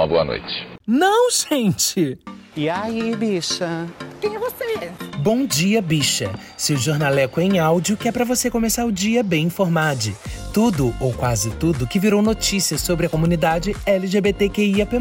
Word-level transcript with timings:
uma 0.00 0.06
boa 0.06 0.24
noite. 0.24 0.66
Não, 0.86 1.30
gente! 1.30 2.18
E 2.56 2.68
aí, 2.68 3.14
bicha? 3.14 3.86
Quem 4.20 4.34
é 4.34 4.38
você? 4.38 4.90
Bom 5.18 5.44
dia, 5.44 5.82
bicha. 5.82 6.32
Seu 6.56 6.76
jornaleco 6.76 7.40
em 7.40 7.58
áudio 7.58 7.96
que 7.96 8.08
é 8.08 8.12
para 8.12 8.24
você 8.24 8.50
começar 8.50 8.86
o 8.86 8.92
dia 8.92 9.22
bem 9.22 9.46
informado. 9.46 10.10
Tudo, 10.54 10.94
ou 11.00 11.12
quase 11.12 11.50
tudo, 11.56 11.86
que 11.86 11.98
virou 11.98 12.22
notícia 12.22 12.78
sobre 12.78 13.06
a 13.06 13.08
comunidade 13.10 13.76
LGBTQIAP+. 13.84 14.96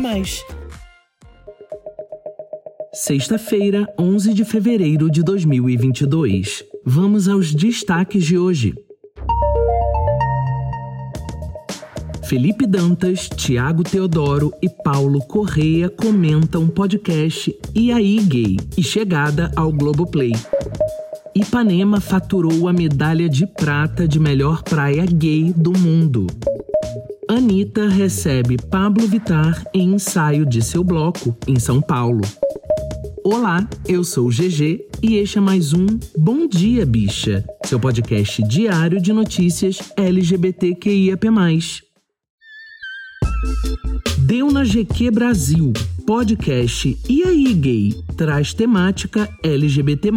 Sexta-feira, 2.93 3.87
11 3.97 4.33
de 4.33 4.43
fevereiro 4.43 5.09
de 5.09 5.23
2022. 5.23 6.65
Vamos 6.85 7.29
aos 7.29 7.53
destaques 7.53 8.25
de 8.25 8.37
hoje. 8.37 8.73
Felipe 12.29 12.67
Dantas, 12.67 13.27
Tiago 13.27 13.81
Teodoro 13.81 14.53
e 14.61 14.69
Paulo 14.69 15.19
Correia 15.19 15.89
comentam 15.89 16.67
podcast 16.67 17.57
E 17.73 17.91
aí 17.91 18.19
Gay 18.21 18.57
e 18.77 18.83
chegada 18.83 19.51
ao 19.55 19.73
Globoplay. 19.73 20.33
Ipanema 21.33 21.99
faturou 21.99 22.67
a 22.67 22.71
medalha 22.71 23.27
de 23.27 23.47
prata 23.47 24.07
de 24.07 24.19
melhor 24.19 24.61
praia 24.61 25.07
gay 25.07 25.51
do 25.51 25.75
mundo. 25.75 26.27
Anitta 27.27 27.89
recebe 27.89 28.57
Pablo 28.57 29.07
Vitar 29.07 29.65
em 29.73 29.95
ensaio 29.95 30.45
de 30.45 30.61
seu 30.61 30.83
bloco 30.83 31.35
em 31.47 31.59
São 31.59 31.81
Paulo. 31.81 32.21
Olá, 33.23 33.67
eu 33.87 34.03
sou 34.03 34.27
o 34.27 34.29
GG 34.29 34.85
e 35.01 35.15
este 35.15 35.39
é 35.39 35.41
mais 35.41 35.73
um 35.73 35.87
Bom 36.15 36.47
Dia 36.47 36.85
Bicha, 36.85 37.43
seu 37.65 37.79
podcast 37.79 38.43
diário 38.43 39.01
de 39.01 39.11
notícias 39.11 39.79
LGBTQIAP+. 39.97 41.88
Deu 44.17 44.51
na 44.51 44.63
GQ 44.63 45.11
Brasil, 45.11 45.73
podcast 46.05 46.97
E 47.09 47.23
aí 47.23 47.53
Gay 47.53 47.95
traz 48.15 48.53
temática 48.53 49.29
LGBT+, 49.41 50.11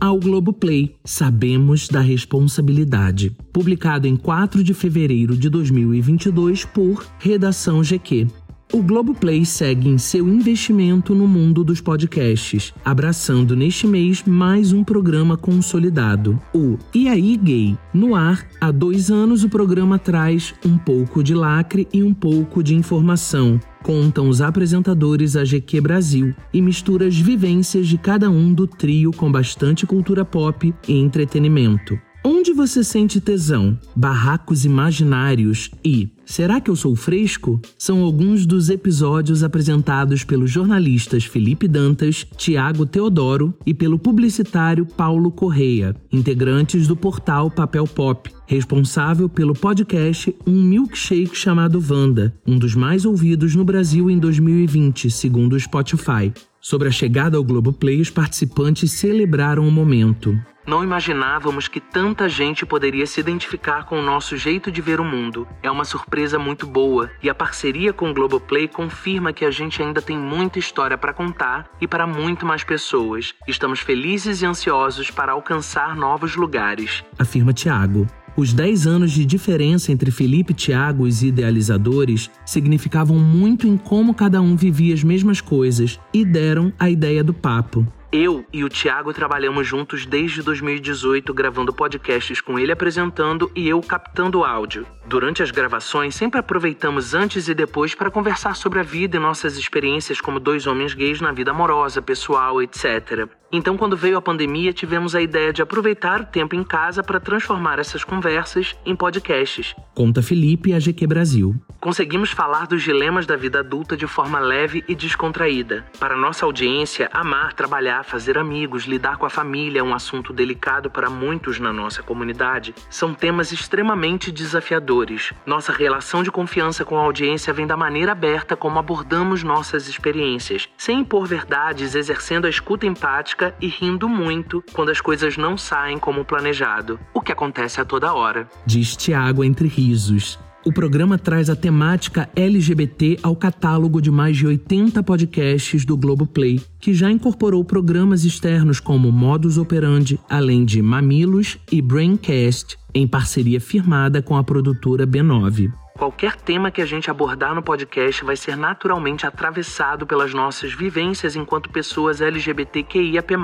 ao 0.00 0.18
Globoplay. 0.18 0.94
Sabemos 1.04 1.88
da 1.88 2.00
responsabilidade. 2.00 3.30
Publicado 3.52 4.08
em 4.08 4.16
4 4.16 4.64
de 4.64 4.72
fevereiro 4.74 5.36
de 5.36 5.48
2022 5.48 6.64
por 6.64 7.06
Redação 7.18 7.82
GQ. 7.82 8.26
O 8.72 8.82
Globoplay 8.82 9.44
segue 9.44 9.86
em 9.86 9.98
seu 9.98 10.26
investimento 10.26 11.14
no 11.14 11.28
mundo 11.28 11.62
dos 11.62 11.78
podcasts, 11.78 12.72
abraçando 12.82 13.54
neste 13.54 13.86
mês 13.86 14.22
mais 14.24 14.72
um 14.72 14.82
programa 14.82 15.36
consolidado, 15.36 16.40
o 16.54 16.78
E 16.94 17.06
aí 17.06 17.36
Gay. 17.36 17.76
No 17.92 18.14
ar, 18.14 18.46
há 18.58 18.70
dois 18.70 19.10
anos 19.10 19.44
o 19.44 19.48
programa 19.50 19.98
traz 19.98 20.54
um 20.64 20.78
pouco 20.78 21.22
de 21.22 21.34
lacre 21.34 21.86
e 21.92 22.02
um 22.02 22.14
pouco 22.14 22.62
de 22.62 22.74
informação, 22.74 23.60
contam 23.82 24.26
os 24.26 24.40
apresentadores 24.40 25.36
AGQ 25.36 25.78
Brasil 25.82 26.34
e 26.50 26.62
mistura 26.62 27.06
as 27.06 27.18
vivências 27.18 27.86
de 27.86 27.98
cada 27.98 28.30
um 28.30 28.54
do 28.54 28.66
trio 28.66 29.10
com 29.10 29.30
bastante 29.30 29.86
cultura 29.86 30.24
pop 30.24 30.74
e 30.88 30.92
entretenimento. 30.94 31.98
Onde 32.42 32.52
você 32.52 32.82
sente 32.82 33.20
tesão? 33.20 33.78
Barracos 33.94 34.64
imaginários 34.64 35.70
e 35.84 36.10
Será 36.24 36.60
que 36.60 36.68
eu 36.68 36.74
sou 36.74 36.96
fresco? 36.96 37.60
São 37.78 38.00
alguns 38.02 38.46
dos 38.46 38.68
episódios 38.68 39.44
apresentados 39.44 40.24
pelos 40.24 40.50
jornalistas 40.50 41.24
Felipe 41.24 41.68
Dantas, 41.68 42.26
Tiago 42.36 42.84
Teodoro 42.84 43.54
e 43.64 43.72
pelo 43.72 43.96
publicitário 43.96 44.84
Paulo 44.84 45.30
Correia, 45.30 45.94
integrantes 46.10 46.88
do 46.88 46.96
portal 46.96 47.48
Papel 47.48 47.84
Pop, 47.84 48.28
responsável 48.46 49.28
pelo 49.28 49.52
podcast 49.52 50.34
Um 50.44 50.62
Milkshake 50.62 51.36
chamado 51.36 51.80
Vanda, 51.80 52.34
um 52.44 52.58
dos 52.58 52.74
mais 52.74 53.04
ouvidos 53.04 53.54
no 53.54 53.64
Brasil 53.64 54.10
em 54.10 54.18
2020, 54.18 55.10
segundo 55.10 55.52
o 55.52 55.60
Spotify. 55.60 56.32
Sobre 56.60 56.88
a 56.88 56.92
chegada 56.92 57.36
ao 57.36 57.44
Globoplay, 57.44 58.00
os 58.00 58.10
participantes 58.10 58.90
celebraram 58.90 59.68
o 59.68 59.70
momento. 59.70 60.36
Não 60.66 60.84
imaginávamos 60.84 61.66
que 61.66 61.80
tanta 61.80 62.28
gente 62.28 62.64
poderia 62.64 63.06
se 63.06 63.18
identificar 63.18 63.84
com 63.84 63.98
o 63.98 64.02
nosso 64.02 64.36
jeito 64.36 64.70
de 64.70 64.80
ver 64.80 65.00
o 65.00 65.04
mundo. 65.04 65.46
É 65.62 65.70
uma 65.70 65.84
surpresa 65.84 66.38
muito 66.38 66.66
boa 66.66 67.10
e 67.20 67.28
a 67.28 67.34
parceria 67.34 67.92
com 67.92 68.10
o 68.10 68.14
Globoplay 68.14 68.68
confirma 68.68 69.32
que 69.32 69.44
a 69.44 69.50
gente 69.50 69.82
ainda 69.82 70.00
tem 70.00 70.16
muita 70.16 70.60
história 70.60 70.96
para 70.96 71.12
contar 71.12 71.68
e 71.80 71.88
para 71.88 72.06
muito 72.06 72.46
mais 72.46 72.62
pessoas. 72.62 73.34
Estamos 73.46 73.80
felizes 73.80 74.40
e 74.40 74.46
ansiosos 74.46 75.10
para 75.10 75.32
alcançar 75.32 75.96
novos 75.96 76.36
lugares, 76.36 77.02
afirma 77.18 77.52
Tiago. 77.52 78.06
Os 78.34 78.54
10 78.54 78.86
anos 78.86 79.10
de 79.10 79.26
diferença 79.26 79.92
entre 79.92 80.10
Felipe 80.10 80.52
e 80.52 80.56
Tiago, 80.56 81.04
os 81.04 81.22
idealizadores, 81.22 82.30
significavam 82.46 83.18
muito 83.18 83.66
em 83.66 83.76
como 83.76 84.14
cada 84.14 84.40
um 84.40 84.56
vivia 84.56 84.94
as 84.94 85.04
mesmas 85.04 85.40
coisas 85.40 86.00
e 86.14 86.24
deram 86.24 86.72
a 86.78 86.88
ideia 86.88 87.22
do 87.22 87.34
papo. 87.34 87.86
Eu 88.14 88.44
e 88.52 88.62
o 88.62 88.68
Thiago 88.68 89.10
trabalhamos 89.14 89.66
juntos 89.66 90.04
desde 90.04 90.42
2018, 90.42 91.32
gravando 91.32 91.72
podcasts 91.72 92.42
com 92.42 92.58
ele 92.58 92.70
apresentando 92.70 93.50
e 93.56 93.66
eu 93.66 93.80
captando 93.80 94.44
áudio. 94.44 94.86
Durante 95.06 95.42
as 95.42 95.50
gravações, 95.50 96.14
sempre 96.14 96.38
aproveitamos 96.38 97.14
antes 97.14 97.48
e 97.48 97.54
depois 97.54 97.94
para 97.94 98.10
conversar 98.10 98.54
sobre 98.54 98.80
a 98.80 98.82
vida 98.82 99.16
e 99.16 99.20
nossas 99.20 99.56
experiências 99.56 100.20
como 100.20 100.38
dois 100.38 100.66
homens 100.66 100.92
gays 100.92 101.22
na 101.22 101.32
vida 101.32 101.52
amorosa, 101.52 102.02
pessoal, 102.02 102.60
etc. 102.60 103.30
Então, 103.54 103.76
quando 103.76 103.98
veio 103.98 104.16
a 104.16 104.22
pandemia, 104.22 104.72
tivemos 104.72 105.14
a 105.14 105.20
ideia 105.20 105.52
de 105.52 105.60
aproveitar 105.60 106.22
o 106.22 106.24
tempo 106.24 106.56
em 106.56 106.64
casa 106.64 107.02
para 107.02 107.20
transformar 107.20 107.78
essas 107.78 108.02
conversas 108.02 108.74
em 108.86 108.96
podcasts. 108.96 109.74
Conta 109.94 110.22
Felipe 110.22 110.72
a 110.72 110.78
GQ 110.78 111.06
Brasil. 111.06 111.54
Conseguimos 111.78 112.30
falar 112.30 112.66
dos 112.66 112.82
dilemas 112.82 113.26
da 113.26 113.36
vida 113.36 113.58
adulta 113.58 113.94
de 113.94 114.06
forma 114.06 114.40
leve 114.40 114.82
e 114.88 114.94
descontraída. 114.94 115.84
Para 116.00 116.16
nossa 116.16 116.46
audiência, 116.46 117.10
amar, 117.12 117.52
trabalhar, 117.52 118.04
fazer 118.04 118.38
amigos, 118.38 118.84
lidar 118.84 119.18
com 119.18 119.26
a 119.26 119.30
família 119.30 119.80
é 119.80 119.82
um 119.82 119.92
assunto 119.92 120.32
delicado 120.32 120.90
para 120.90 121.10
muitos 121.10 121.58
na 121.58 121.74
nossa 121.74 122.02
comunidade. 122.02 122.74
São 122.88 123.12
temas 123.12 123.52
extremamente 123.52 124.32
desafiadores. 124.32 125.34
Nossa 125.44 125.72
relação 125.72 126.22
de 126.22 126.30
confiança 126.30 126.86
com 126.86 126.96
a 126.96 127.02
audiência 127.02 127.52
vem 127.52 127.66
da 127.66 127.76
maneira 127.76 128.12
aberta 128.12 128.56
como 128.56 128.78
abordamos 128.78 129.42
nossas 129.42 129.88
experiências, 129.88 130.70
sem 130.78 131.00
impor 131.00 131.26
verdades, 131.26 131.94
exercendo 131.94 132.46
a 132.46 132.50
escuta 132.50 132.86
empática 132.86 133.41
e 133.60 133.66
rindo 133.66 134.08
muito 134.08 134.62
quando 134.72 134.90
as 134.90 135.00
coisas 135.00 135.36
não 135.36 135.56
saem 135.56 135.98
como 135.98 136.24
planejado, 136.24 137.00
o 137.14 137.20
que 137.20 137.32
acontece 137.32 137.80
a 137.80 137.84
toda 137.84 138.12
hora. 138.12 138.48
Diz 138.66 138.94
Tiago 138.96 139.42
entre 139.42 139.66
risos. 139.66 140.38
O 140.64 140.72
programa 140.72 141.18
traz 141.18 141.50
a 141.50 141.56
temática 141.56 142.30
LGBT 142.36 143.18
ao 143.20 143.34
catálogo 143.34 144.00
de 144.00 144.12
mais 144.12 144.36
de 144.36 144.46
80 144.46 145.02
podcasts 145.02 145.84
do 145.84 145.96
Globoplay, 145.96 146.60
que 146.78 146.94
já 146.94 147.10
incorporou 147.10 147.64
programas 147.64 148.24
externos 148.24 148.78
como 148.78 149.10
Modus 149.10 149.58
Operandi, 149.58 150.20
além 150.30 150.64
de 150.64 150.80
Mamilos 150.80 151.58
e 151.70 151.82
Braincast, 151.82 152.78
em 152.94 153.08
parceria 153.08 153.60
firmada 153.60 154.22
com 154.22 154.36
a 154.36 154.44
produtora 154.44 155.04
B9. 155.04 155.72
Qualquer 156.02 156.34
tema 156.34 156.72
que 156.72 156.82
a 156.82 156.84
gente 156.84 157.08
abordar 157.08 157.54
no 157.54 157.62
podcast 157.62 158.24
vai 158.24 158.34
ser 158.34 158.56
naturalmente 158.56 159.24
atravessado 159.24 160.04
pelas 160.04 160.34
nossas 160.34 160.72
vivências 160.72 161.36
enquanto 161.36 161.70
pessoas 161.70 162.20
LGBTQIAP+, 162.20 163.34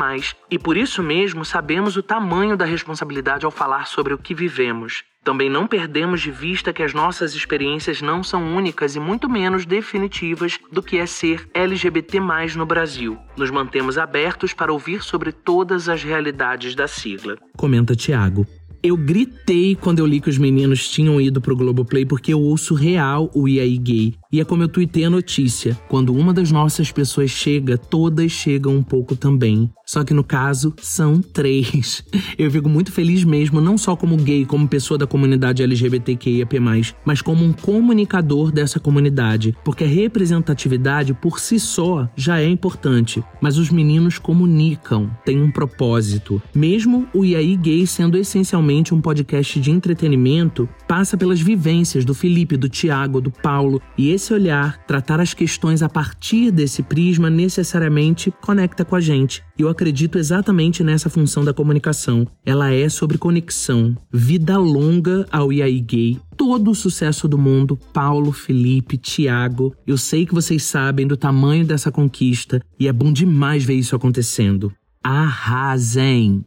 e 0.51 0.59
por 0.59 0.77
isso 0.77 1.01
mesmo 1.01 1.45
sabemos 1.45 1.97
o 1.97 2.03
tamanho 2.03 2.57
da 2.57 2.65
responsabilidade 2.65 3.45
ao 3.45 3.53
falar 3.53 3.87
sobre 3.87 4.13
o 4.13 4.19
que 4.19 4.35
vivemos. 4.35 5.05
Também 5.23 5.49
não 5.49 5.69
perdemos 5.69 6.21
de 6.21 6.33
vista 6.33 6.73
que 6.73 6.83
as 6.83 6.93
nossas 6.93 7.33
experiências 7.33 8.03
não 8.03 8.25
são 8.25 8.57
únicas 8.57 8.97
e 8.97 8.99
muito 8.99 9.31
menos 9.31 9.65
definitivas 9.65 10.59
do 10.73 10.83
que 10.83 10.99
é 10.99 11.07
ser 11.07 11.49
LGBT 11.55 12.19
no 12.57 12.67
Brasil. 12.67 13.17
Nos 13.37 13.53
mantemos 13.53 13.97
abertos 13.97 14.53
para 14.53 14.73
ouvir 14.73 15.05
sobre 15.05 15.31
todas 15.31 15.89
as 15.89 16.03
realidades 16.03 16.75
da 16.75 16.89
sigla. 16.89 17.37
Comenta 17.57 17.95
Tiago. 17.95 18.45
Eu 18.81 18.97
gritei 18.97 19.75
quando 19.75 19.99
eu 19.99 20.07
li 20.07 20.21
que 20.21 20.31
os 20.31 20.39
meninos 20.39 20.89
tinham 20.89 21.21
ido 21.21 21.41
pro 21.41 21.57
Globoplay 21.57 22.07
porque 22.07 22.33
eu 22.33 22.41
ouço 22.41 22.75
real 22.75 23.29
o 23.35 23.49
E 23.49 23.59
aí 23.59 23.77
Gay. 23.77 24.15
E 24.31 24.41
é 24.41 24.45
como 24.45 24.63
eu 24.63 24.69
tuitei 24.69 25.05
a 25.05 25.11
notícia: 25.11 25.77
quando 25.89 26.15
uma 26.15 26.33
das 26.33 26.53
nossas 26.53 26.93
pessoas 26.93 27.31
chega, 27.31 27.77
todas 27.77 28.31
chegam 28.31 28.77
um 28.77 28.83
pouco 28.83 29.17
também. 29.17 29.69
Só 29.89 30.05
que 30.05 30.13
no 30.13 30.23
caso, 30.23 30.75
são 30.83 31.19
três. 31.19 32.05
Eu 32.37 32.51
fico 32.51 32.69
muito 32.69 32.93
feliz 32.93 33.25
mesmo, 33.25 33.59
não 33.59 33.79
só 33.79 33.97
como 33.97 34.19
gay, 34.19 34.45
como 34.45 34.69
pessoa 34.69 34.99
da 34.99 35.07
comunidade 35.07 35.63
LGBTQIAP+, 35.63 36.61
mas 37.07 37.23
como 37.23 37.43
um 37.43 37.55
comunicador 37.55 38.53
dessa 38.53 38.79
comunidade. 38.79 39.57
Porque 39.65 39.85
a 39.85 39.89
representatividade 39.89 41.15
por 41.15 41.41
si 41.41 41.59
só 41.59 42.07
já 42.15 42.39
é 42.39 42.47
importante, 42.47 43.25
mas 43.41 43.57
os 43.57 43.71
meninos 43.71 44.19
comunicam, 44.19 45.11
têm 45.25 45.41
um 45.41 45.51
propósito. 45.51 46.43
Mesmo 46.55 47.09
o 47.15 47.23
aí 47.23 47.57
Gay 47.57 47.87
sendo 47.87 48.19
essencialmente 48.19 48.93
um 48.95 49.01
podcast 49.01 49.59
de 49.59 49.71
entretenimento, 49.71 50.69
passa 50.87 51.17
pelas 51.17 51.41
vivências 51.41 52.05
do 52.05 52.13
Felipe, 52.13 52.59
do 52.59 52.69
Tiago, 52.69 53.23
do 53.23 53.31
Paulo, 53.31 53.81
e 53.97 54.11
esse 54.11 54.35
olhar, 54.35 54.85
tratar 54.87 55.19
as 55.19 55.33
questões 55.33 55.83
a 55.83 55.89
partir 55.89 56.51
desse 56.51 56.83
prisma 56.83 57.31
necessariamente 57.31 58.31
conecta 58.43 58.85
com 58.85 58.95
a 58.95 59.01
gente. 59.01 59.43
E 59.59 59.63
eu 59.63 59.69
acredito 59.79 60.19
exatamente 60.19 60.83
nessa 60.83 61.09
função 61.09 61.45
da 61.45 61.55
comunicação. 61.55 62.27
Ela 62.45 62.73
é 62.73 62.89
sobre 62.89 63.17
conexão. 63.17 63.97
Vida 64.13 64.59
longa 64.59 65.25
ao 65.31 65.53
IAI 65.53 65.79
Gay. 65.81 66.21
Todo 66.37 66.73
o 66.73 66.75
sucesso 66.75 67.29
do 67.29 67.39
mundo, 67.39 67.79
Paulo, 67.93 68.33
Felipe, 68.33 68.99
Tiago. 68.99 69.73
Eu 69.87 69.97
sei 69.97 70.27
que 70.27 70.35
vocês 70.35 70.65
sabem 70.65 71.07
do 71.07 71.17
tamanho 71.17 71.65
dessa 71.65 71.93
conquista 71.93 72.61
e 72.79 72.89
é 72.89 72.93
bom 72.93 73.13
demais 73.13 73.65
ver 73.65 73.75
isso 73.75 73.95
acontecendo. 73.95 74.73
Arrasem! 75.03 76.45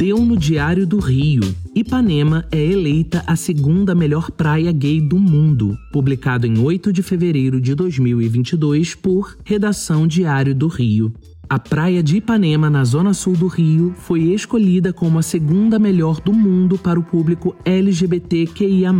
Deu 0.00 0.24
no 0.24 0.34
Diário 0.34 0.86
do 0.86 0.98
Rio. 0.98 1.42
Ipanema 1.74 2.46
é 2.50 2.58
eleita 2.58 3.22
a 3.26 3.36
segunda 3.36 3.94
melhor 3.94 4.30
praia 4.30 4.72
gay 4.72 4.98
do 4.98 5.18
mundo, 5.18 5.76
publicado 5.92 6.46
em 6.46 6.58
8 6.58 6.90
de 6.90 7.02
fevereiro 7.02 7.60
de 7.60 7.74
2022 7.74 8.94
por 8.94 9.36
Redação 9.44 10.06
Diário 10.06 10.54
do 10.54 10.68
Rio. 10.68 11.12
A 11.46 11.58
praia 11.58 12.02
de 12.02 12.16
Ipanema, 12.16 12.70
na 12.70 12.82
zona 12.82 13.12
sul 13.12 13.36
do 13.36 13.46
Rio, 13.46 13.92
foi 13.98 14.22
escolhida 14.32 14.90
como 14.90 15.18
a 15.18 15.22
segunda 15.22 15.78
melhor 15.78 16.18
do 16.18 16.32
mundo 16.32 16.78
para 16.78 16.98
o 16.98 17.02
público 17.02 17.54
LGBTQIA. 17.62 18.94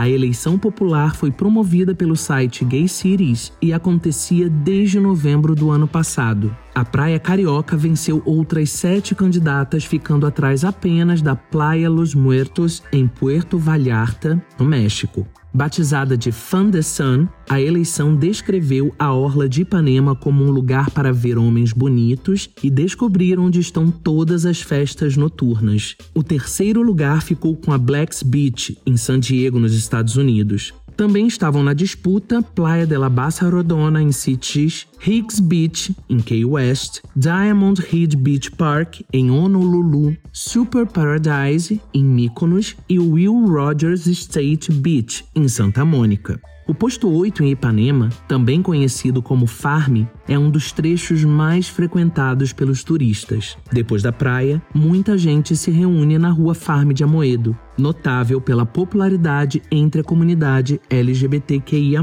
A 0.00 0.08
eleição 0.08 0.58
popular 0.58 1.14
foi 1.14 1.30
promovida 1.30 1.94
pelo 1.94 2.16
site 2.16 2.64
Gay 2.64 2.88
Cities 2.88 3.52
e 3.60 3.70
acontecia 3.70 4.48
desde 4.48 4.98
novembro 4.98 5.54
do 5.54 5.70
ano 5.70 5.86
passado. 5.86 6.56
A 6.74 6.82
Praia 6.82 7.18
Carioca 7.18 7.76
venceu 7.76 8.22
outras 8.24 8.70
sete 8.70 9.14
candidatas, 9.14 9.84
ficando 9.84 10.26
atrás 10.26 10.64
apenas 10.64 11.20
da 11.20 11.36
Playa 11.36 11.90
Los 11.90 12.14
Muertos, 12.14 12.82
em 12.90 13.06
Puerto 13.06 13.58
Vallarta, 13.58 14.42
no 14.58 14.64
México. 14.64 15.28
Batizada 15.52 16.16
de 16.16 16.30
Fan 16.30 16.70
the 16.70 16.80
Sun, 16.80 17.26
a 17.48 17.60
eleição 17.60 18.14
descreveu 18.14 18.94
a 18.96 19.12
orla 19.12 19.48
de 19.48 19.62
Ipanema 19.62 20.14
como 20.14 20.44
um 20.44 20.50
lugar 20.50 20.90
para 20.90 21.12
ver 21.12 21.36
homens 21.36 21.72
bonitos 21.72 22.48
e 22.62 22.70
descobrir 22.70 23.36
onde 23.36 23.58
estão 23.58 23.90
todas 23.90 24.46
as 24.46 24.60
festas 24.60 25.16
noturnas. 25.16 25.96
O 26.14 26.22
terceiro 26.22 26.82
lugar 26.82 27.22
ficou 27.22 27.56
com 27.56 27.72
a 27.72 27.78
Blacks 27.78 28.22
Beach, 28.22 28.78
em 28.86 28.96
San 28.96 29.18
Diego, 29.18 29.58
nos 29.58 29.74
Estados 29.74 30.16
Unidos. 30.16 30.72
Também 31.00 31.26
estavam 31.26 31.62
na 31.62 31.72
disputa 31.72 32.42
Playa 32.42 32.86
de 32.86 32.98
la 32.98 33.08
Bassa 33.08 33.48
Rodona, 33.48 34.02
em 34.02 34.12
Cities, 34.12 34.86
Higgs 35.00 35.40
Beach, 35.40 35.96
em 36.10 36.18
Key 36.18 36.44
West, 36.44 37.00
Diamond 37.16 37.80
Head 37.80 38.18
Beach 38.18 38.50
Park, 38.50 39.00
em 39.10 39.30
Honolulu, 39.30 40.14
Super 40.30 40.86
Paradise, 40.86 41.80
em 41.94 42.04
Mykonos 42.04 42.76
e 42.86 42.98
Will 42.98 43.46
Rogers 43.46 44.06
State 44.06 44.70
Beach, 44.70 45.24
em 45.34 45.48
Santa 45.48 45.86
Mônica. 45.86 46.38
O 46.70 46.74
posto 46.74 47.10
8 47.10 47.42
em 47.42 47.50
Ipanema, 47.50 48.10
também 48.28 48.62
conhecido 48.62 49.20
como 49.20 49.44
Farm, 49.44 50.04
é 50.28 50.38
um 50.38 50.48
dos 50.48 50.70
trechos 50.70 51.24
mais 51.24 51.68
frequentados 51.68 52.52
pelos 52.52 52.84
turistas. 52.84 53.58
Depois 53.72 54.04
da 54.04 54.12
praia, 54.12 54.62
muita 54.72 55.18
gente 55.18 55.56
se 55.56 55.72
reúne 55.72 56.16
na 56.16 56.30
rua 56.30 56.54
Farm 56.54 56.92
de 56.92 57.02
Amoedo, 57.02 57.58
notável 57.76 58.40
pela 58.40 58.64
popularidade 58.64 59.60
entre 59.68 60.02
a 60.02 60.04
comunidade 60.04 60.80
LGBTQIA. 60.88 62.00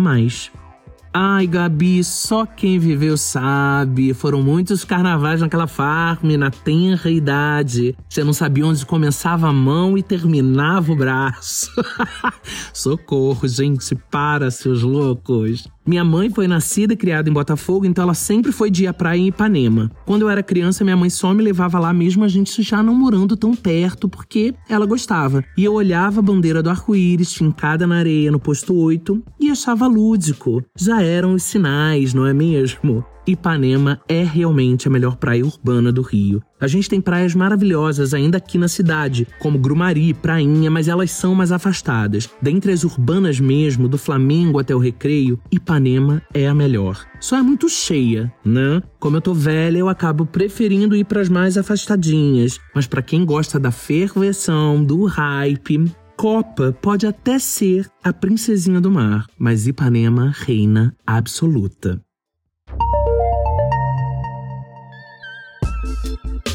Ai, 1.19 1.47
Gabi, 1.47 2.03
só 2.03 2.45
quem 2.45 2.77
viveu 2.77 3.17
sabe. 3.17 4.13
Foram 4.13 4.43
muitos 4.43 4.85
carnavais 4.85 5.41
naquela 5.41 5.65
farm, 5.65 6.33
na 6.37 6.51
tenra 6.51 7.09
idade. 7.09 7.97
Você 8.07 8.23
não 8.23 8.33
sabia 8.33 8.67
onde 8.67 8.85
começava 8.85 9.47
a 9.47 9.51
mão 9.51 9.97
e 9.97 10.03
terminava 10.03 10.91
o 10.91 10.95
braço. 10.95 11.71
Socorro, 12.71 13.47
gente, 13.47 13.95
para, 13.95 14.51
seus 14.51 14.83
loucos. 14.83 15.67
Minha 15.87 16.03
mãe 16.03 16.29
foi 16.29 16.49
nascida 16.49 16.93
e 16.93 16.97
criada 16.97 17.29
em 17.29 17.33
Botafogo, 17.33 17.85
então 17.85 18.03
ela 18.03 18.13
sempre 18.13 18.51
foi 18.51 18.69
de 18.69 18.83
ir 18.83 18.87
à 18.87 18.93
praia 18.93 19.21
em 19.21 19.27
Ipanema. 19.27 19.89
Quando 20.05 20.23
eu 20.23 20.29
era 20.29 20.43
criança, 20.43 20.83
minha 20.83 20.97
mãe 20.97 21.09
só 21.09 21.33
me 21.33 21.41
levava 21.41 21.79
lá 21.79 21.93
mesmo 21.93 22.25
a 22.25 22.27
gente 22.27 22.61
já 22.61 22.83
não 22.83 22.93
morando 22.93 23.37
tão 23.37 23.55
perto, 23.55 24.09
porque 24.09 24.53
ela 24.67 24.85
gostava. 24.85 25.41
E 25.57 25.63
eu 25.63 25.73
olhava 25.73 26.19
a 26.19 26.21
bandeira 26.21 26.61
do 26.61 26.69
arco-íris 26.69 27.33
fincada 27.33 27.87
na 27.87 27.99
areia 27.99 28.29
no 28.29 28.39
posto 28.39 28.75
8 28.75 29.23
e 29.39 29.49
achava 29.49 29.87
lúdico. 29.87 30.61
Já 30.75 31.01
eram 31.01 31.33
os 31.33 31.43
sinais, 31.43 32.13
não 32.13 32.25
é 32.25 32.33
mesmo? 32.33 33.05
Ipanema 33.27 33.99
é 34.07 34.23
realmente 34.23 34.87
a 34.87 34.91
melhor 34.91 35.17
praia 35.17 35.45
urbana 35.45 35.91
do 35.91 36.01
Rio. 36.01 36.41
A 36.59 36.67
gente 36.67 36.89
tem 36.89 37.01
praias 37.01 37.35
maravilhosas 37.35 38.13
ainda 38.13 38.37
aqui 38.37 38.57
na 38.57 38.67
cidade, 38.67 39.27
como 39.39 39.59
Grumari, 39.59 40.13
Prainha, 40.13 40.71
mas 40.71 40.87
elas 40.87 41.11
são 41.11 41.35
mais 41.35 41.51
afastadas. 41.51 42.29
Dentre 42.41 42.71
as 42.71 42.83
urbanas 42.83 43.39
mesmo, 43.39 43.87
do 43.87 43.97
Flamengo 43.97 44.59
até 44.59 44.73
o 44.73 44.79
Recreio, 44.79 45.39
Ipanema 45.51 46.21
é 46.33 46.47
a 46.47 46.55
melhor. 46.55 47.05
Só 47.19 47.37
é 47.37 47.41
muito 47.41 47.67
cheia, 47.69 48.33
né? 48.43 48.81
Como 48.99 49.17
eu 49.17 49.21
tô 49.21 49.33
velha, 49.33 49.77
eu 49.77 49.89
acabo 49.89 50.25
preferindo 50.25 50.95
ir 50.95 51.03
para 51.03 51.21
as 51.21 51.29
mais 51.29 51.57
afastadinhas. 51.57 52.59
Mas 52.73 52.87
para 52.87 53.01
quem 53.01 53.25
gosta 53.25 53.59
da 53.59 53.71
ferveção, 53.71 54.83
do 54.83 55.05
hype, 55.05 55.91
Copa 56.17 56.75
pode 56.81 57.05
até 57.05 57.37
ser 57.37 57.87
a 58.03 58.11
princesinha 58.11 58.81
do 58.81 58.89
mar, 58.89 59.27
mas 59.37 59.67
Ipanema 59.67 60.33
reina 60.35 60.95
absoluta. 61.05 62.01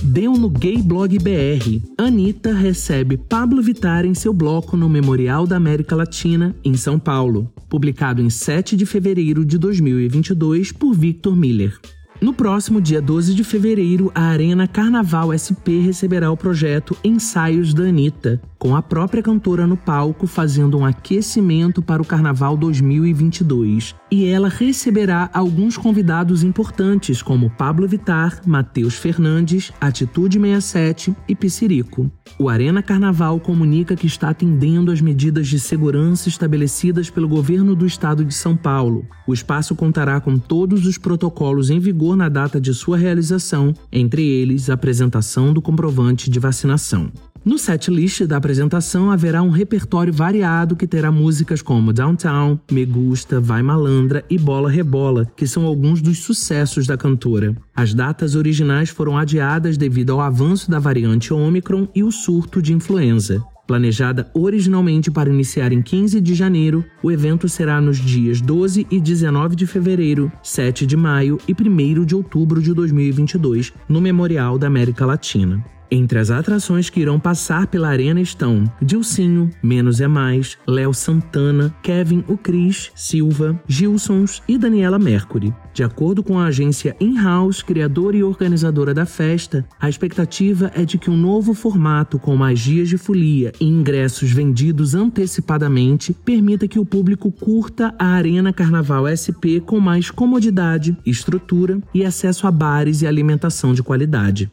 Deu 0.03 0.33
no 0.33 0.51
Gay 0.51 0.83
Blog 0.83 1.19
BR. 1.19 1.81
Anitta 1.97 2.53
recebe 2.53 3.17
Pablo 3.17 3.63
Vittar 3.63 4.05
em 4.05 4.15
seu 4.15 4.33
bloco 4.33 4.77
no 4.77 4.89
Memorial 4.89 5.47
da 5.47 5.57
América 5.57 5.97
Latina, 5.97 6.55
em 6.65 6.75
São 6.75 6.99
Paulo. 6.99 7.51
Publicado 7.69 8.21
em 8.21 8.29
7 8.29 8.77
de 8.77 8.85
fevereiro 8.85 9.45
de 9.45 9.57
2022 9.57 10.73
por 10.73 10.93
Victor 10.93 11.37
Miller. 11.37 11.79
No 12.23 12.33
próximo 12.33 12.81
dia 12.81 13.03
12 13.03 13.35
de 13.35 13.43
fevereiro, 13.43 14.13
a 14.15 14.27
Arena 14.27 14.69
Carnaval 14.69 15.35
SP 15.35 15.83
receberá 15.83 16.31
o 16.31 16.37
projeto 16.37 16.97
Ensaios 17.03 17.75
da 17.75 17.83
Anitta, 17.83 18.41
com 18.61 18.77
a 18.77 18.81
própria 18.81 19.21
cantora 19.21 19.67
no 19.67 19.77
palco 19.77 20.25
fazendo 20.29 20.79
um 20.79 20.85
aquecimento 20.85 21.83
para 21.83 22.01
o 22.01 22.05
Carnaval 22.05 22.57
2022. 22.57 23.97
E 24.09 24.27
ela 24.27 24.49
receberá 24.49 25.29
alguns 25.35 25.77
convidados 25.77 26.45
importantes, 26.45 27.21
como 27.21 27.51
Pablo 27.51 27.89
Vitar, 27.89 28.41
Matheus 28.47 28.95
Fernandes, 28.95 29.73
Atitude 29.81 30.39
67 30.39 31.17
e 31.27 31.35
Piscirico. 31.35 32.09
O 32.39 32.49
Arena 32.49 32.85
Carnaval 32.85 33.41
comunica 33.41 33.97
que 33.97 34.07
está 34.07 34.31
atendendo 34.31 34.93
às 34.93 35.01
medidas 35.01 35.49
de 35.49 35.59
segurança 35.59 36.29
estabelecidas 36.29 37.11
pelo 37.11 37.29
governo 37.29 37.75
do 37.75 37.85
estado 37.85 38.25
de 38.25 38.33
São 38.33 38.57
Paulo. 38.57 39.05
O 39.27 39.35
espaço 39.35 39.75
contará 39.75 40.21
com 40.21 40.39
todos 40.39 40.87
os 40.87 40.97
protocolos 40.97 41.69
em 41.69 41.81
vigor 41.81 42.12
na 42.17 42.29
data 42.29 42.61
de 42.61 42.73
sua 42.73 42.97
realização, 42.97 43.75
entre 43.91 44.27
eles 44.27 44.69
a 44.71 44.75
apresentação 44.75 45.53
do 45.53 45.63
comprovante 45.63 46.31
de 46.31 46.39
vacinação. 46.39 47.11
No 47.45 47.59
setlist 47.59 48.25
da 48.25 48.37
apresentação 48.37 49.11
haverá 49.11 49.43
um 49.43 49.51
repertório 49.51 50.13
variado 50.13 50.77
que 50.77 50.87
terá 50.87 51.11
músicas 51.11 51.61
como 51.61 51.93
Downtown, 51.93 52.57
Me 52.71 52.85
Gusta, 52.85 53.41
Vai 53.41 53.63
Malandra 53.63 54.25
e 54.31 54.39
Bola 54.39 54.71
Rebola, 54.71 55.27
que 55.37 55.45
são 55.45 55.67
alguns 55.67 56.01
dos 56.01 56.19
sucessos 56.19 56.87
da 56.87 56.97
cantora. 56.97 57.57
As 57.75 57.95
datas 57.95 58.37
originais 58.37 58.91
foram 58.91 59.19
adiadas 59.19 59.77
devido 59.77 60.13
ao 60.13 60.21
avanço 60.21 60.71
da 60.71 60.79
variante 60.79 61.35
Omicron 61.35 61.89
e 61.93 62.05
o 62.05 62.13
surto 62.13 62.63
de 62.63 62.73
influenza. 62.73 63.45
Planejada 63.67 64.31
originalmente 64.35 65.11
para 65.11 65.31
iniciar 65.31 65.73
em 65.73 65.81
15 65.81 66.21
de 66.21 66.35
janeiro, 66.35 66.85
o 67.03 67.13
evento 67.13 67.49
será 67.49 67.81
nos 67.81 67.99
dias 67.99 68.41
12 68.41 68.87
e 68.91 69.01
19 69.01 69.55
de 69.55 69.67
fevereiro, 69.67 70.33
7 70.43 70.85
de 70.85 70.97
maio 70.97 71.39
e 71.47 71.53
1 71.53 72.05
de 72.05 72.15
outubro 72.15 72.61
de 72.61 72.75
2022, 72.75 73.73
no 73.89 74.01
Memorial 74.01 74.59
da 74.59 74.67
América 74.67 75.07
Latina. 75.07 75.65
Entre 75.95 76.19
as 76.19 76.31
atrações 76.31 76.89
que 76.89 77.01
irão 77.01 77.21
passar 77.21 77.67
pela 77.67 77.91
arena 77.91 78.19
estão 78.19 78.65
Dilcinho, 78.81 79.51
Menos 79.63 80.01
é 80.01 80.09
Mais, 80.09 80.57
Léo 80.67 80.95
Santana, 80.95 81.71
Kevin 81.83 82.25
o 82.29 82.39
Cris, 82.39 82.91
Silva, 82.95 83.61
Gilsons 83.69 84.43
e 84.49 84.57
Daniela 84.57 84.99
Mercury. 84.99 85.53
De 85.75 85.85
acordo 85.85 86.23
com 86.23 86.39
a 86.39 86.47
agência 86.47 86.97
In-House, 86.99 87.63
criadora 87.63 88.17
e 88.17 88.23
organizadora 88.23 88.95
da 88.95 89.05
festa, 89.05 89.67
a 89.79 89.87
expectativa 89.87 90.73
é 90.75 90.83
de 90.87 90.97
que 90.97 91.11
um 91.11 91.17
novo 91.17 91.53
formato 91.53 92.19
com 92.19 92.37
mais 92.37 92.59
dias 92.59 92.89
de 92.89 92.97
folia 92.97 93.53
e 93.61 93.67
ingressos 93.67 94.31
vendidos 94.31 94.95
antecipadamente 94.95 96.15
permita 96.15 96.67
que 96.67 96.79
o 96.79 96.87
público 96.87 97.31
curta 97.31 97.95
a 97.99 98.07
Arena 98.07 98.51
Carnaval 98.51 99.05
SP 99.13 99.61
com 99.61 99.79
mais 99.79 100.11
comodidade, 100.11 100.97
estrutura 101.05 101.83
e 101.93 102.03
acesso 102.03 102.47
a 102.47 102.51
bares 102.51 103.03
e 103.03 103.07
alimentação 103.07 103.75
de 103.75 103.83
qualidade. 103.83 104.51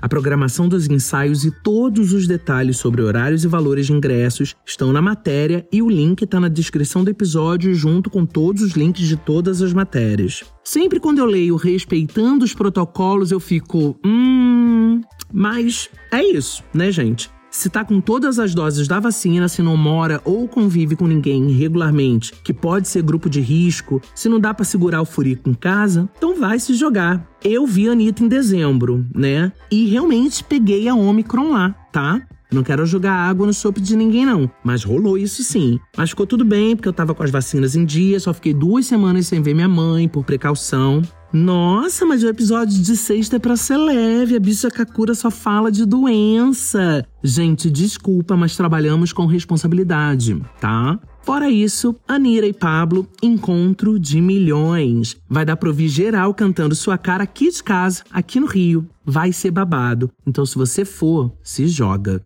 A 0.00 0.10
programação 0.10 0.68
dos 0.68 0.86
ensaios 0.90 1.42
e 1.46 1.50
todos 1.50 2.12
os 2.12 2.26
detalhes 2.26 2.76
sobre 2.76 3.00
horários 3.00 3.44
e 3.44 3.48
valores 3.48 3.86
de 3.86 3.94
ingressos 3.94 4.54
estão 4.64 4.92
na 4.92 5.00
matéria 5.00 5.66
e 5.72 5.80
o 5.80 5.88
link 5.88 6.20
está 6.20 6.38
na 6.38 6.48
descrição 6.48 7.02
do 7.02 7.08
episódio 7.08 7.74
junto 7.74 8.10
com 8.10 8.26
todos 8.26 8.60
os 8.60 8.72
links 8.72 9.08
de 9.08 9.16
todas 9.16 9.62
as 9.62 9.72
matérias. 9.72 10.44
Sempre 10.62 11.00
quando 11.00 11.18
eu 11.20 11.24
leio 11.24 11.56
respeitando 11.56 12.44
os 12.44 12.52
protocolos, 12.52 13.32
eu 13.32 13.40
fico, 13.40 13.98
hum, 14.04 15.00
mas 15.32 15.88
é 16.12 16.22
isso, 16.22 16.62
né, 16.74 16.92
gente? 16.92 17.30
Se 17.56 17.70
tá 17.70 17.82
com 17.82 18.02
todas 18.02 18.38
as 18.38 18.54
doses 18.54 18.86
da 18.86 19.00
vacina, 19.00 19.48
se 19.48 19.62
não 19.62 19.78
mora 19.78 20.20
ou 20.26 20.46
convive 20.46 20.94
com 20.94 21.06
ninguém 21.06 21.50
regularmente, 21.50 22.34
que 22.44 22.52
pode 22.52 22.86
ser 22.86 23.02
grupo 23.02 23.30
de 23.30 23.40
risco, 23.40 24.00
se 24.14 24.28
não 24.28 24.38
dá 24.38 24.52
para 24.52 24.64
segurar 24.64 25.00
o 25.00 25.06
furico 25.06 25.48
em 25.48 25.54
casa, 25.54 26.06
então 26.18 26.38
vai 26.38 26.58
se 26.58 26.74
jogar. 26.74 27.26
Eu 27.42 27.66
vi 27.66 27.88
a 27.88 27.92
Anitta 27.92 28.22
em 28.22 28.28
dezembro, 28.28 29.06
né? 29.14 29.50
E 29.70 29.86
realmente 29.86 30.44
peguei 30.44 30.86
a 30.86 30.94
Omicron 30.94 31.50
lá, 31.50 31.74
tá? 31.90 32.20
Não 32.52 32.62
quero 32.62 32.84
jogar 32.84 33.12
água 33.12 33.46
no 33.46 33.54
sopo 33.54 33.80
de 33.80 33.96
ninguém, 33.96 34.26
não. 34.26 34.50
Mas 34.62 34.84
rolou 34.84 35.16
isso 35.16 35.42
sim. 35.42 35.80
Mas 35.96 36.10
ficou 36.10 36.26
tudo 36.26 36.44
bem, 36.44 36.76
porque 36.76 36.88
eu 36.88 36.92
tava 36.92 37.14
com 37.14 37.22
as 37.22 37.30
vacinas 37.30 37.74
em 37.74 37.86
dia, 37.86 38.20
só 38.20 38.34
fiquei 38.34 38.52
duas 38.52 38.86
semanas 38.86 39.26
sem 39.26 39.40
ver 39.40 39.54
minha 39.54 39.68
mãe, 39.68 40.06
por 40.06 40.24
precaução. 40.24 41.02
Nossa, 41.38 42.06
mas 42.06 42.22
o 42.22 42.28
episódio 42.28 42.82
de 42.82 42.96
sexta 42.96 43.36
é 43.36 43.38
pra 43.38 43.56
ser 43.56 43.76
leve. 43.76 44.36
A 44.36 44.40
bicha 44.40 44.70
Kakura 44.70 45.14
só 45.14 45.30
fala 45.30 45.70
de 45.70 45.84
doença. 45.84 47.06
Gente, 47.22 47.70
desculpa, 47.70 48.34
mas 48.34 48.56
trabalhamos 48.56 49.12
com 49.12 49.26
responsabilidade, 49.26 50.42
tá? 50.58 50.98
Fora 51.22 51.50
isso, 51.50 51.94
Anira 52.08 52.46
e 52.46 52.54
Pablo, 52.54 53.06
encontro 53.22 54.00
de 54.00 54.18
milhões. 54.18 55.18
Vai 55.28 55.44
dar 55.44 55.58
pro 55.58 55.68
ouvir 55.68 55.88
geral 55.88 56.32
cantando 56.32 56.74
sua 56.74 56.96
cara 56.96 57.24
aqui 57.24 57.50
de 57.50 57.62
casa, 57.62 58.02
aqui 58.10 58.40
no 58.40 58.46
Rio. 58.46 58.88
Vai 59.04 59.30
ser 59.30 59.50
babado. 59.50 60.10
Então, 60.26 60.46
se 60.46 60.56
você 60.56 60.86
for, 60.86 61.30
se 61.42 61.68
joga. 61.68 62.24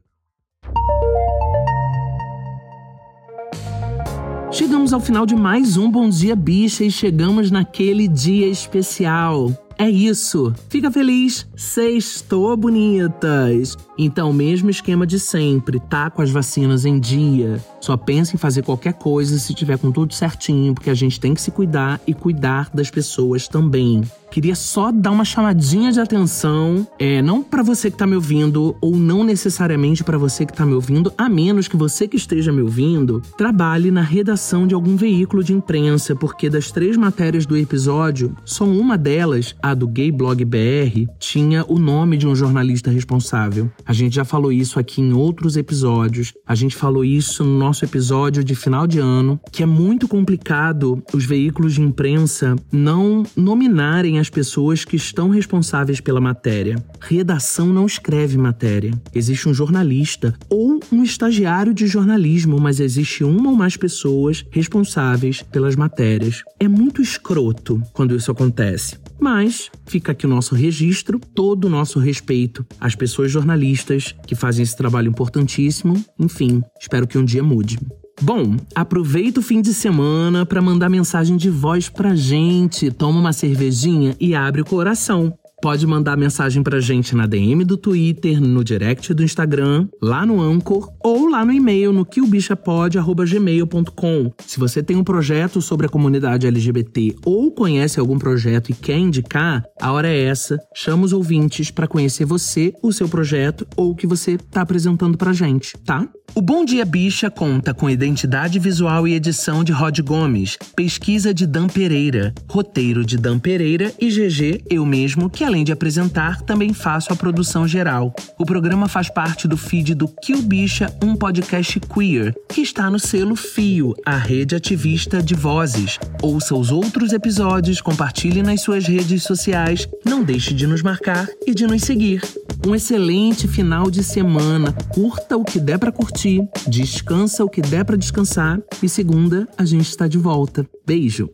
Chegamos 4.60 4.92
ao 4.92 5.00
final 5.00 5.24
de 5.24 5.34
mais 5.34 5.78
um 5.78 5.90
Bom 5.90 6.10
Dia 6.10 6.36
Bicha 6.36 6.84
e 6.84 6.90
chegamos 6.90 7.50
naquele 7.50 8.06
dia 8.06 8.46
especial. 8.46 9.50
É 9.78 9.88
isso. 9.88 10.52
Fica 10.68 10.90
feliz. 10.90 11.46
Sextou, 11.56 12.54
bonitas. 12.58 13.74
Então, 13.96 14.30
mesmo 14.34 14.68
esquema 14.68 15.06
de 15.06 15.18
sempre, 15.18 15.80
tá 15.80 16.10
com 16.10 16.20
as 16.20 16.30
vacinas 16.30 16.84
em 16.84 17.00
dia. 17.00 17.58
Só 17.80 17.96
pensa 17.96 18.36
em 18.36 18.38
fazer 18.38 18.60
qualquer 18.60 18.92
coisa 18.92 19.38
se 19.38 19.54
tiver 19.54 19.78
com 19.78 19.90
tudo 19.90 20.12
certinho, 20.12 20.74
porque 20.74 20.90
a 20.90 20.94
gente 20.94 21.18
tem 21.18 21.32
que 21.32 21.40
se 21.40 21.50
cuidar 21.50 21.98
e 22.06 22.12
cuidar 22.12 22.68
das 22.74 22.90
pessoas 22.90 23.48
também. 23.48 24.02
Queria 24.30 24.54
só 24.54 24.92
dar 24.92 25.10
uma 25.10 25.24
chamadinha 25.24 25.90
de 25.90 25.98
atenção, 25.98 26.86
é, 26.98 27.20
não 27.20 27.42
para 27.42 27.62
você 27.62 27.90
que 27.90 27.96
tá 27.96 28.06
me 28.06 28.14
ouvindo 28.14 28.76
ou 28.80 28.96
não 28.96 29.24
necessariamente 29.24 30.04
para 30.04 30.16
você 30.16 30.46
que 30.46 30.52
tá 30.52 30.64
me 30.64 30.74
ouvindo, 30.74 31.12
a 31.18 31.28
menos 31.28 31.66
que 31.66 31.76
você 31.76 32.06
que 32.06 32.16
esteja 32.16 32.52
me 32.52 32.62
ouvindo 32.62 33.20
trabalhe 33.36 33.90
na 33.90 34.02
redação 34.02 34.66
de 34.66 34.74
algum 34.74 34.94
veículo 34.96 35.42
de 35.42 35.52
imprensa, 35.52 36.14
porque 36.14 36.48
das 36.48 36.70
três 36.70 36.96
matérias 36.96 37.44
do 37.44 37.56
episódio, 37.56 38.36
só 38.44 38.64
uma 38.64 38.96
delas, 38.96 39.56
a 39.60 39.74
do 39.74 39.88
Gay 39.88 40.12
Blog 40.12 40.44
BR, 40.44 41.10
tinha 41.18 41.64
o 41.66 41.78
nome 41.78 42.16
de 42.16 42.26
um 42.26 42.34
jornalista 42.34 42.90
responsável. 42.90 43.70
A 43.84 43.92
gente 43.92 44.14
já 44.14 44.24
falou 44.24 44.52
isso 44.52 44.78
aqui 44.78 45.00
em 45.00 45.12
outros 45.12 45.56
episódios. 45.56 46.32
A 46.46 46.54
gente 46.54 46.76
falou 46.76 47.04
isso 47.04 47.44
no 47.44 47.58
nosso 47.58 47.84
episódio 47.84 48.44
de 48.44 48.54
final 48.54 48.86
de 48.86 49.00
ano, 49.00 49.40
que 49.50 49.62
é 49.62 49.66
muito 49.66 50.06
complicado 50.06 51.02
os 51.12 51.24
veículos 51.24 51.74
de 51.74 51.82
imprensa 51.82 52.54
não 52.70 53.24
nominarem 53.36 54.19
as 54.20 54.30
pessoas 54.30 54.84
que 54.84 54.96
estão 54.96 55.30
responsáveis 55.30 56.00
pela 56.00 56.20
matéria. 56.20 56.76
Redação 57.00 57.72
não 57.72 57.86
escreve 57.86 58.36
matéria. 58.36 58.92
Existe 59.14 59.48
um 59.48 59.54
jornalista 59.54 60.34
ou 60.48 60.80
um 60.92 61.02
estagiário 61.02 61.74
de 61.74 61.86
jornalismo, 61.86 62.60
mas 62.60 62.80
existe 62.80 63.24
uma 63.24 63.50
ou 63.50 63.56
mais 63.56 63.76
pessoas 63.76 64.44
responsáveis 64.50 65.42
pelas 65.42 65.74
matérias. 65.74 66.42
É 66.58 66.68
muito 66.68 67.02
escroto 67.02 67.82
quando 67.92 68.14
isso 68.14 68.30
acontece. 68.30 68.98
Mas 69.18 69.70
fica 69.86 70.12
aqui 70.12 70.26
o 70.26 70.30
nosso 70.30 70.54
registro, 70.54 71.20
todo 71.34 71.66
o 71.66 71.70
nosso 71.70 71.98
respeito 71.98 72.64
às 72.80 72.94
pessoas 72.94 73.30
jornalistas 73.30 74.14
que 74.26 74.34
fazem 74.34 74.62
esse 74.62 74.76
trabalho 74.76 75.08
importantíssimo. 75.08 76.02
Enfim, 76.18 76.62
espero 76.80 77.06
que 77.06 77.18
um 77.18 77.24
dia 77.24 77.42
mude. 77.42 77.78
Bom, 78.22 78.56
aproveita 78.74 79.40
o 79.40 79.42
fim 79.42 79.62
de 79.62 79.72
semana 79.72 80.44
para 80.44 80.60
mandar 80.60 80.90
mensagem 80.90 81.38
de 81.38 81.48
voz 81.48 81.88
pra 81.88 82.14
gente. 82.14 82.90
Toma 82.90 83.18
uma 83.18 83.32
cervejinha 83.32 84.14
e 84.20 84.34
abre 84.34 84.60
o 84.60 84.64
coração. 84.64 85.32
Pode 85.62 85.86
mandar 85.86 86.16
mensagem 86.16 86.62
pra 86.62 86.80
gente 86.80 87.14
na 87.14 87.26
DM 87.26 87.64
do 87.64 87.76
Twitter, 87.76 88.40
no 88.40 88.64
direct 88.64 89.12
do 89.12 89.22
Instagram, 89.22 89.86
lá 90.00 90.24
no 90.24 90.40
Anchor 90.40 90.90
ou 91.04 91.28
lá 91.28 91.44
no 91.44 91.52
e-mail 91.52 91.92
no 91.92 92.06
quilbichapod.gmail.com. 92.06 94.32
Se 94.46 94.58
você 94.58 94.82
tem 94.82 94.96
um 94.96 95.04
projeto 95.04 95.60
sobre 95.60 95.84
a 95.84 95.90
comunidade 95.90 96.46
LGBT 96.46 97.16
ou 97.26 97.52
conhece 97.52 98.00
algum 98.00 98.18
projeto 98.18 98.70
e 98.70 98.74
quer 98.74 98.96
indicar, 98.96 99.62
a 99.78 99.92
hora 99.92 100.08
é 100.08 100.24
essa. 100.24 100.56
Chama 100.74 101.04
os 101.04 101.12
ouvintes 101.12 101.70
para 101.70 101.86
conhecer 101.86 102.24
você, 102.24 102.72
o 102.82 102.90
seu 102.90 103.06
projeto 103.06 103.66
ou 103.76 103.90
o 103.90 103.94
que 103.94 104.06
você 104.06 104.38
tá 104.38 104.62
apresentando 104.62 105.18
pra 105.18 105.34
gente, 105.34 105.76
tá? 105.84 106.08
O 106.32 106.40
Bom 106.40 106.64
Dia 106.64 106.84
Bicha 106.84 107.28
conta 107.28 107.74
com 107.74 107.90
identidade 107.90 108.60
visual 108.60 109.06
e 109.06 109.14
edição 109.14 109.64
de 109.64 109.72
Rod 109.72 109.98
Gomes, 109.98 110.56
pesquisa 110.76 111.34
de 111.34 111.44
Dan 111.44 111.66
Pereira, 111.66 112.32
roteiro 112.48 113.04
de 113.04 113.18
Dan 113.18 113.40
Pereira 113.40 113.92
e 114.00 114.08
GG, 114.08 114.62
eu 114.70 114.86
mesmo, 114.86 115.28
que 115.28 115.42
além 115.50 115.64
de 115.64 115.72
apresentar, 115.72 116.40
também 116.42 116.72
faço 116.72 117.12
a 117.12 117.16
produção 117.16 117.66
geral. 117.66 118.14
O 118.38 118.46
programa 118.46 118.88
faz 118.88 119.10
parte 119.10 119.48
do 119.48 119.56
feed 119.56 119.96
do 119.96 120.06
Kill 120.06 120.42
Bicha, 120.42 120.94
um 121.02 121.16
podcast 121.16 121.80
queer, 121.80 122.32
que 122.48 122.60
está 122.60 122.88
no 122.88 123.00
selo 123.00 123.34
Fio, 123.34 123.94
a 124.06 124.16
rede 124.16 124.54
ativista 124.54 125.20
de 125.20 125.34
vozes. 125.34 125.98
Ouça 126.22 126.54
os 126.54 126.70
outros 126.70 127.12
episódios, 127.12 127.80
compartilhe 127.80 128.44
nas 128.44 128.60
suas 128.60 128.86
redes 128.86 129.24
sociais, 129.24 129.88
não 130.06 130.22
deixe 130.22 130.54
de 130.54 130.68
nos 130.68 130.82
marcar 130.82 131.28
e 131.44 131.52
de 131.52 131.66
nos 131.66 131.82
seguir. 131.82 132.22
Um 132.64 132.74
excelente 132.74 133.48
final 133.48 133.90
de 133.90 134.04
semana. 134.04 134.72
Curta 134.94 135.36
o 135.36 135.44
que 135.44 135.58
der 135.58 135.78
para 135.78 135.90
curtir, 135.90 136.46
descansa 136.68 137.44
o 137.44 137.50
que 137.50 137.60
der 137.60 137.84
para 137.84 137.96
descansar 137.96 138.60
e 138.80 138.88
segunda 138.88 139.48
a 139.58 139.64
gente 139.64 139.88
está 139.88 140.06
de 140.06 140.18
volta. 140.18 140.64
Beijo. 140.86 141.28